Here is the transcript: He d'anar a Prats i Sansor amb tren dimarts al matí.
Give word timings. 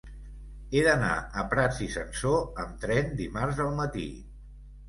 He 0.77 0.81
d'anar 0.87 1.11
a 1.41 1.43
Prats 1.51 1.83
i 1.87 1.89
Sansor 1.97 2.65
amb 2.65 2.81
tren 2.87 3.15
dimarts 3.23 3.63
al 3.67 3.73
matí. 3.83 4.09